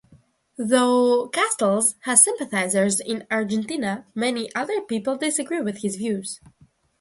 Though 0.57 1.29
Castells 1.29 1.93
has 2.05 2.23
sympathizers 2.23 2.99
in 2.99 3.27
Argentina, 3.29 4.07
many 4.15 4.49
other 4.55 4.81
people 4.81 5.15
disagree 5.15 5.61
with 5.61 5.83
his 5.83 5.95
views. 5.97 6.39